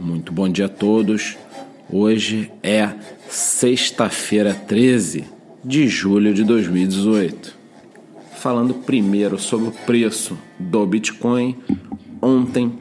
Muito 0.00 0.32
bom 0.32 0.48
dia 0.48 0.64
a 0.64 0.68
todos. 0.68 1.36
Hoje 1.92 2.50
é 2.62 2.88
sexta-feira 3.28 4.54
13 4.54 5.26
de 5.62 5.86
julho 5.88 6.32
de 6.32 6.42
2018. 6.42 7.54
Falando 8.32 8.72
primeiro 8.72 9.38
sobre 9.38 9.68
o 9.68 9.72
preço 9.72 10.38
do 10.58 10.86
Bitcoin, 10.86 11.54
ontem 12.22 12.78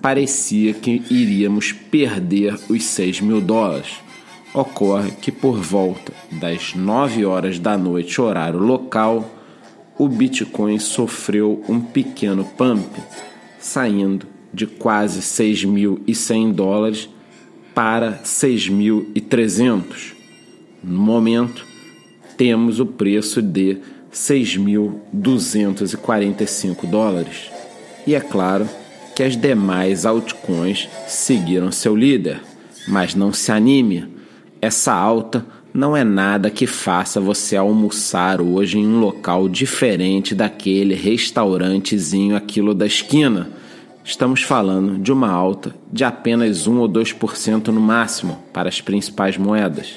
parecia 0.00 0.72
que 0.72 1.02
iríamos 1.10 1.72
perder 1.72 2.58
os 2.70 2.82
6 2.84 3.20
mil 3.20 3.42
dólares. 3.42 4.00
Ocorre 4.54 5.10
que 5.10 5.30
por 5.30 5.60
volta 5.60 6.14
das 6.30 6.74
9 6.74 7.26
horas 7.26 7.58
da 7.58 7.76
noite, 7.76 8.18
horário 8.18 8.58
local, 8.58 9.30
o 9.98 10.08
Bitcoin 10.08 10.78
sofreu 10.78 11.62
um 11.68 11.78
pequeno 11.82 12.46
pump, 12.46 12.88
saindo 13.58 14.26
de 14.52 14.66
quase 14.66 15.20
6.100 15.20 16.52
dólares 16.52 17.08
para 17.74 18.20
6.300. 18.24 20.12
No 20.82 21.00
momento, 21.00 21.64
temos 22.36 22.80
o 22.80 22.86
preço 22.86 23.40
de 23.40 23.78
6.245 24.12 26.84
dólares. 26.86 27.50
E 28.06 28.14
é 28.14 28.20
claro 28.20 28.68
que 29.14 29.22
as 29.22 29.34
demais 29.36 30.04
altcoins 30.04 30.88
seguiram 31.06 31.70
seu 31.70 31.96
líder, 31.96 32.42
mas 32.88 33.14
não 33.14 33.32
se 33.32 33.52
anime, 33.52 34.08
essa 34.60 34.92
alta 34.92 35.46
não 35.72 35.96
é 35.96 36.02
nada 36.04 36.50
que 36.50 36.66
faça 36.66 37.20
você 37.20 37.56
almoçar 37.56 38.42
hoje 38.42 38.78
em 38.78 38.86
um 38.86 39.00
local 39.00 39.48
diferente 39.48 40.34
daquele 40.34 40.94
restaurantezinho 40.94 42.36
aquilo 42.36 42.74
da 42.74 42.84
esquina 42.86 43.61
Estamos 44.04 44.42
falando 44.42 44.98
de 44.98 45.12
uma 45.12 45.30
alta 45.30 45.76
de 45.92 46.02
apenas 46.02 46.66
1 46.66 46.76
ou 46.76 46.88
2% 46.88 47.68
no 47.68 47.80
máximo 47.80 48.42
para 48.52 48.68
as 48.68 48.80
principais 48.80 49.36
moedas. 49.36 49.94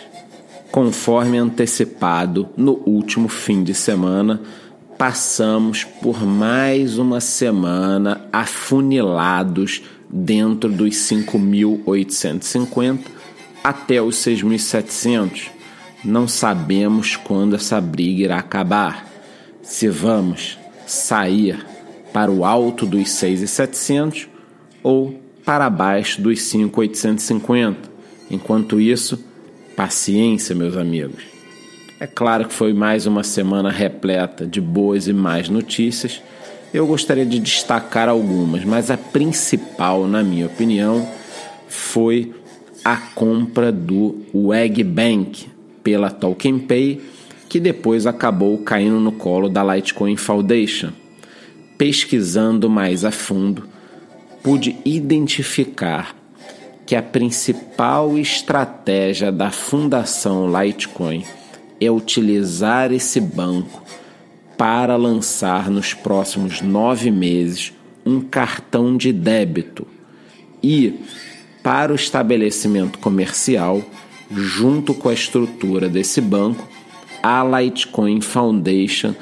Conforme 0.71 1.39
antecipado 1.39 2.47
no 2.55 2.73
último 2.85 3.27
fim 3.27 3.63
de 3.63 3.73
semana, 3.73 4.39
passamos 4.95 5.83
por 5.83 6.23
mais 6.23 6.99
uma 6.99 7.19
semana 7.19 8.21
afunilados 8.31 9.81
dentro 10.07 10.71
dos 10.71 10.93
5.850 10.95 12.99
até 13.63 13.99
os 14.01 14.17
6.700. 14.17 15.47
Não 16.03 16.27
sabemos 16.27 17.15
quando 17.15 17.55
essa 17.55 17.81
briga 17.81 18.25
irá 18.25 18.37
acabar. 18.37 19.07
Se 19.63 19.87
vamos 19.87 20.59
sair 20.85 21.65
para 22.15 22.31
o 22.31 22.45
alto 22.45 22.85
dos 22.85 23.09
6,700 23.09 24.29
ou 24.81 25.19
para 25.43 25.69
baixo 25.69 26.21
dos 26.21 26.43
5,850. 26.43 27.89
Enquanto 28.31 28.79
isso, 28.79 29.21
paciência, 29.75 30.55
meus 30.55 30.77
amigos. 30.77 31.25
É 31.99 32.07
claro 32.07 32.47
que 32.47 32.53
foi 32.53 32.71
mais 32.71 33.05
uma 33.05 33.21
semana 33.21 33.69
repleta 33.69 34.47
de 34.47 34.61
boas 34.61 35.09
e 35.09 35.13
más 35.13 35.49
notícias. 35.49 36.21
Eu 36.73 36.87
gostaria 36.87 37.25
de 37.25 37.37
destacar 37.37 38.07
algumas, 38.07 38.63
mas 38.63 38.89
a 38.89 38.95
principal, 38.95 40.07
na 40.07 40.23
minha 40.23 40.45
opinião, 40.45 41.05
foi 41.67 42.33
a 42.81 42.95
compra 42.95 43.73
do 43.73 44.21
WEG 44.33 44.85
Bank 44.85 45.47
pela 45.83 46.09
Token 46.09 46.59
Pay, 46.59 47.01
que 47.49 47.59
depois 47.59 48.07
acabou 48.07 48.57
caindo 48.59 49.01
no 49.01 49.11
colo 49.11 49.49
da 49.49 49.75
Litecoin 49.75 50.15
Foundation 50.15 50.93
pesquisando 51.77 52.69
mais 52.69 53.03
a 53.03 53.11
fundo, 53.11 53.67
pude 54.43 54.77
identificar 54.85 56.15
que 56.85 56.95
a 56.95 57.01
principal 57.01 58.17
estratégia 58.17 59.31
da 59.31 59.49
Fundação 59.49 60.47
Litecoin 60.47 61.23
é 61.81 61.89
utilizar 61.89 62.91
esse 62.91 63.19
banco 63.19 63.83
para 64.57 64.95
lançar 64.95 65.69
nos 65.69 65.93
próximos 65.93 66.61
nove 66.61 67.11
meses 67.11 67.73
um 68.05 68.21
cartão 68.21 68.95
de 68.95 69.11
débito 69.11 69.87
e, 70.61 70.99
para 71.63 71.91
o 71.91 71.95
estabelecimento 71.95 72.99
comercial, 72.99 73.81
junto 74.31 74.93
com 74.93 75.09
a 75.09 75.13
estrutura 75.13 75.89
desse 75.89 76.21
banco, 76.21 76.67
a 77.21 77.43
Litecoin 77.43 78.21
Foundation 78.21 79.15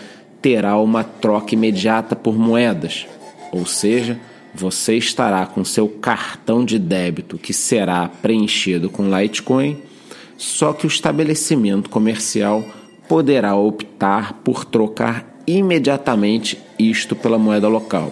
terá 0.43 0.77
uma 0.77 1.05
troca 1.05 1.55
imediata 1.55 2.17
por 2.17 2.37
moedas, 2.37 3.07
ou 3.49 3.65
seja, 3.65 4.19
você 4.53 4.97
estará 4.97 5.45
com 5.45 5.63
seu 5.63 5.87
cartão 5.87 6.65
de 6.65 6.77
débito 6.77 7.37
que 7.37 7.53
será 7.53 8.09
preenchido 8.09 8.89
com 8.89 9.09
Litecoin, 9.09 9.77
só 10.37 10.73
que 10.73 10.85
o 10.85 10.89
estabelecimento 10.89 11.89
comercial 11.89 12.61
poderá 13.07 13.55
optar 13.55 14.33
por 14.43 14.65
trocar 14.65 15.25
imediatamente 15.47 16.59
isto 16.77 17.15
pela 17.15 17.39
moeda 17.39 17.69
local. 17.69 18.11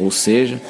Ou 0.00 0.10
seja, 0.10 0.60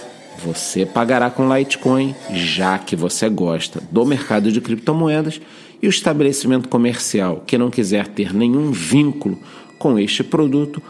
você 0.44 0.84
pagará 0.84 1.30
com 1.30 1.56
Litecoin, 1.56 2.14
já 2.34 2.78
que 2.78 2.94
você 2.94 3.30
gosta 3.30 3.82
do 3.90 4.04
mercado 4.04 4.52
de 4.52 4.60
criptomoedas, 4.60 5.40
e 5.80 5.86
o 5.86 5.90
estabelecimento 5.90 6.68
comercial 6.68 7.42
que 7.46 7.56
não 7.56 7.70
quiser 7.70 8.08
ter 8.08 8.34
nenhum 8.34 8.70
vínculo 8.70 9.38
com 9.82 9.98
este 9.98 10.22
produto, 10.22 10.80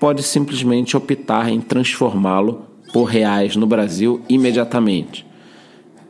pode 0.00 0.24
simplesmente 0.24 0.96
optar 0.96 1.48
em 1.48 1.60
transformá-lo 1.60 2.66
por 2.92 3.04
reais 3.04 3.54
no 3.54 3.64
Brasil 3.64 4.20
imediatamente. 4.28 5.24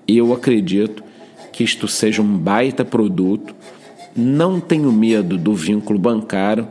Eu 0.09 0.33
acredito 0.33 1.05
que 1.53 1.63
isto 1.63 1.87
seja 1.87 2.23
um 2.23 2.39
baita 2.39 2.83
produto. 2.83 3.55
Não 4.17 4.59
tenho 4.59 4.91
medo 4.91 5.37
do 5.37 5.53
vínculo 5.55 5.99
bancário, 5.99 6.67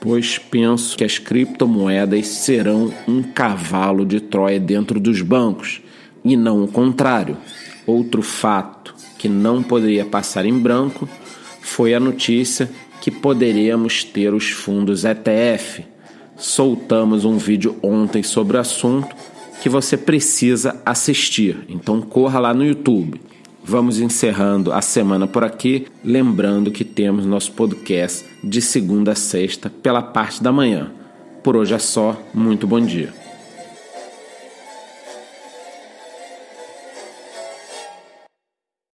pois 0.00 0.38
penso 0.38 0.96
que 0.96 1.02
as 1.02 1.18
criptomoedas 1.18 2.28
serão 2.28 2.94
um 3.08 3.20
cavalo 3.20 4.06
de 4.06 4.20
Troia 4.20 4.60
dentro 4.60 5.00
dos 5.00 5.22
bancos 5.22 5.82
e 6.24 6.36
não 6.36 6.62
o 6.62 6.68
contrário. 6.68 7.36
Outro 7.84 8.22
fato 8.22 8.94
que 9.18 9.28
não 9.28 9.60
poderia 9.60 10.04
passar 10.04 10.46
em 10.46 10.56
branco 10.56 11.08
foi 11.60 11.94
a 11.94 11.98
notícia 11.98 12.70
que 13.04 13.10
poderíamos 13.10 14.02
ter 14.02 14.32
os 14.32 14.48
fundos 14.48 15.04
ETF. 15.04 15.84
Soltamos 16.38 17.26
um 17.26 17.36
vídeo 17.36 17.76
ontem 17.82 18.22
sobre 18.22 18.56
o 18.56 18.60
assunto 18.60 19.14
que 19.62 19.68
você 19.68 19.94
precisa 19.94 20.80
assistir, 20.86 21.66
então 21.68 22.00
corra 22.00 22.38
lá 22.38 22.54
no 22.54 22.64
YouTube. 22.64 23.20
Vamos 23.62 24.00
encerrando 24.00 24.72
a 24.72 24.80
semana 24.80 25.26
por 25.26 25.44
aqui, 25.44 25.86
lembrando 26.02 26.72
que 26.72 26.82
temos 26.82 27.26
nosso 27.26 27.52
podcast 27.52 28.24
de 28.42 28.62
segunda 28.62 29.12
a 29.12 29.14
sexta 29.14 29.68
pela 29.68 30.00
parte 30.00 30.42
da 30.42 30.50
manhã. 30.50 30.90
Por 31.42 31.56
hoje 31.56 31.74
é 31.74 31.78
só, 31.78 32.18
muito 32.32 32.66
bom 32.66 32.80
dia. 32.80 33.23